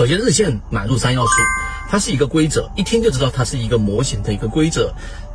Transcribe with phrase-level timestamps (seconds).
[0.00, 1.32] 首先，日线买入三要素，
[1.90, 4.90] 它是一个规则，一听就知道它是一个模型的一个规则。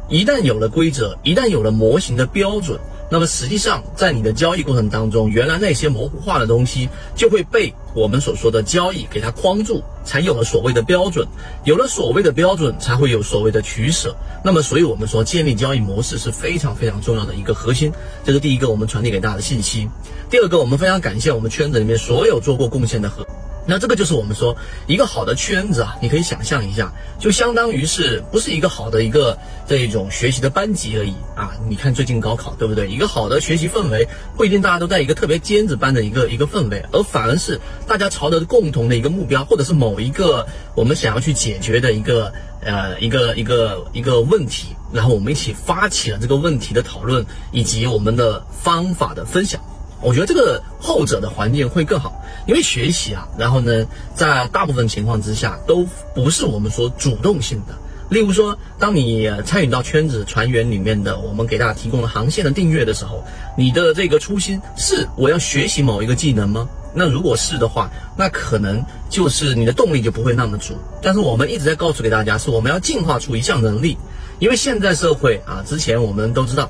[0.09, 2.79] 一旦有了规则，一旦有了模型的标准，
[3.11, 11.27] 那么实际上在你的交易过程当中，原来那些模糊化的东西就会被我们所说的交易给它框住，才有了所谓的标准。
[11.63, 14.15] 有了所谓的标准，才会有所谓的取舍。
[14.43, 17.93] 那么，所以我们说建立交易模式是非常非常重要的一个核心。
[18.23, 19.87] 这是第一个我们传递给大家的信息。
[20.27, 23.23] 第二个，我们非常感谢我们圈子里面所有做过贡献的和。
[23.67, 24.55] 那这个就是我们说
[24.87, 31.51] 一个好的圈子啊，你可以想象一下，就相当于是不是一个好的一个这种学习的班级而已啊？
[31.67, 32.87] 你看最近高考对不对？
[32.87, 34.07] 一个好的学习氛围
[34.37, 49.59] 不一定大家都在一个特别尖子班的一个一个氛围，而反而是大家朝着共同的一个目标，或者是某一个我们想要去解决的一个呃一个一个一个问题，然后我们一起发起了这个问题的讨论以及我们的方法的分享。
[50.01, 57.75] 我觉得这个后者的环境会更好，因为学习啊，然后呢，在大部分情况之下都不是我们说主动性的。
[58.07, 63.23] 例如说，当你参与到圈子船员里面的，我们给大家提供了航线的订阅的时候，
[63.57, 66.69] 你的这个初心是我要学习某一个技能吗？
[66.93, 70.75] 那如果是的话，那可能就是你的动力就不会那么足。
[71.01, 73.97] 但是我们一直在告诉给大家，是我们要进化出一项能力，
[74.37, 76.69] 因为现在社会啊，之前我们都知道。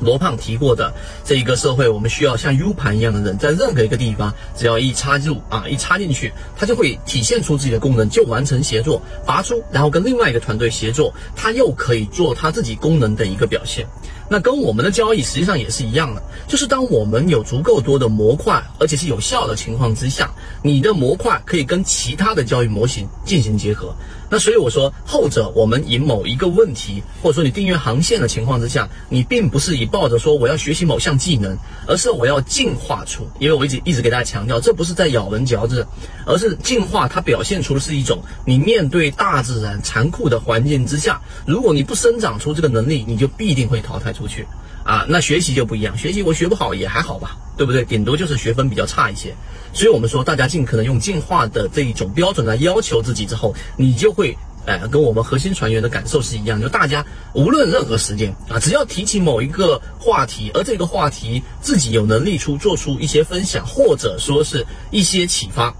[0.00, 0.92] 罗胖提过的
[1.24, 13.86] 这一个社会，我们需要像 U 盘一样的人，在任何一个地方，只要一插入啊，一插进去，它就会体现出自己的功能，就完成协作，拔出，然后跟另外一个团队协作，它又可以做它自己功能的一个表现。
[14.32, 20.30] 那跟我们的交易实际上也是一样的，就是当我们有足够多的模块，而且是有效的情况之下，
[20.62, 23.92] 你的模块可以跟其他的交易模型进行结合。
[24.32, 33.26] 那所以我说，后者我们以某一个问题，或者说你订阅航线的情况之下，你并不是以抱着说我要学习某项技能，而是我要进化出。
[33.38, 35.86] 因为我一直一直给大家强调，这不是在咬文嚼字，
[36.24, 44.46] 而是进化，它表现出的是一种你面对大自然残酷的环境之下，如果你不生长出这个能力，你就必定会淘汰出去。
[44.82, 47.84] 啊，那学习就不一样，学习我学不好也还好吧，对不对？
[47.84, 49.34] 顶多就是学分比较差一些。
[49.74, 54.36] 所以我们说，大家尽可能用进化的这一种标准来要求自己之后，你就会，
[54.70, 57.04] 哎，跟我们核心船员的感受是一样，就大家
[57.34, 65.74] 无论任何时间啊，只要提起某一个话题，而这个话题自己有能力出做出一些分享，或者说是一些启发。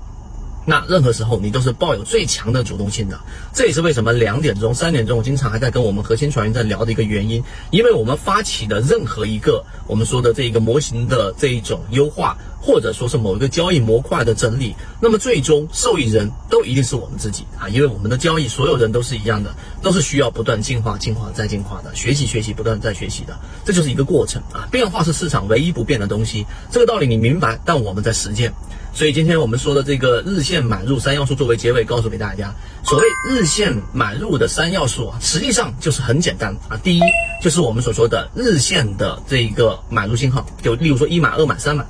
[0.67, 3.19] 那任何时候你都是抱有最强的主动性的，
[3.53, 7.43] 这也是为什么两点钟、三点钟我经常还在跟我们核心船员在聊的一个原因。
[7.71, 17.69] 因为我们发起的任何一个我们说的这一个模型的这一种优化，或者说是某一个交易模块的整理，那么最终受益人都一定是我们自己啊！
[17.69, 24.69] 因为我们的交易所有人都是一样的，都是需要不断进化、进化再进化的，学习、学习、不断再学习的，这就是一个过程啊！
[24.71, 28.53] 变化是市场唯一不变的东西，这个道理你明白，但我们在实践。
[28.93, 32.53] 所以今天我们说的这个日线买入三要素作为结尾，告诉给大家，
[32.85, 36.77] 所谓日线买入的三要素啊，实际上就是很简单啊。
[36.83, 37.03] 第一
[37.43, 41.85] 就是我们所说的日线的这一个买入信号，就例如说一买、二买、三买。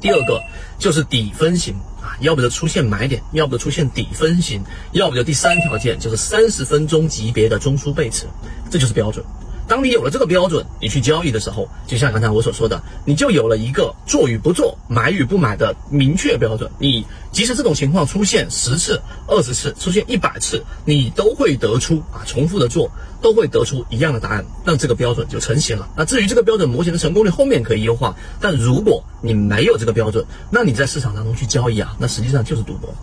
[0.00, 0.40] 第二个
[0.78, 8.24] 就是底分型啊，要不就出现买点，要不就出现底分型，要不就第三条件就是三十分钟级别的中枢背驰，
[8.70, 9.22] 这就是标准。
[9.70, 16.68] 当你有了这个标准，你去交易的时候，就像刚才我所说的，你就有了一个做与不做、买与不买的明确标准。
[16.80, 22.90] 你即使这种情况出现十次、二十次、出现一百次，你都会得出啊，重复的做
[23.22, 25.88] 都会得出一样的答案，那这个标准就成型了。
[25.96, 28.16] 那至于这个标准模型的成功率，后面可以优化。
[28.40, 32.94] 但如果你没有这个标准，那你在市场当中去交易啊，那实际上就是赌博。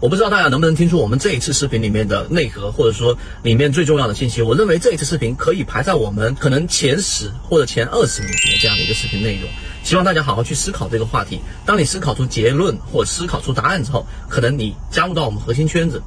[0.00, 4.42] 我不知道大家能不能听出我们这一次视频里面的内核，或者说里面最重要的信息。
[4.42, 9.48] 我认为这一次视频可以排在我们可能前十或者前二十名的这样的一个视频内容。
[9.82, 11.40] 希望大家好好去思考这个话题。
[11.64, 16.02] 当你思考出结论或思考出答案之后，可能你加入到我们核心圈子，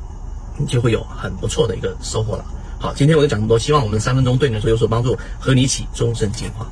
[0.60, 2.46] 你就会有很不错的一个收获了。
[2.80, 6.68] 好，今天我就讲这么多，希望我们三分钟对你来说有所帮助，和你一起终身进化。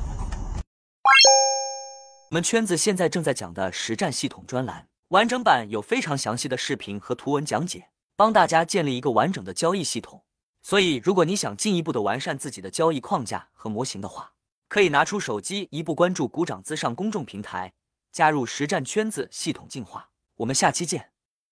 [2.28, 4.88] 我们圈子现在正在讲的实战系统专栏。
[5.08, 10.24] 完整版有非常详细的视频和图文讲解，帮大家建立一个完整的交易系统。
[10.60, 14.32] 所以，如果你想进一步的完善自己的交易框架和模型的话，
[14.68, 17.72] 可以拿出手机，一步关注“股掌资上”公众平台，
[18.10, 20.10] 加入实战圈子，系统进化。
[20.38, 21.15] 我们下期见。